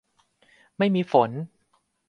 [0.77, 1.31] ไม่มีฝน